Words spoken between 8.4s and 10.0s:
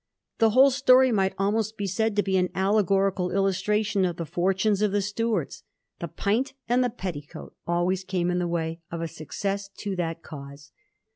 way of a success to